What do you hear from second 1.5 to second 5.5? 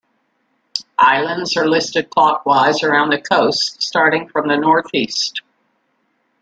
are listed clockwise around the coast, starting from the north-east.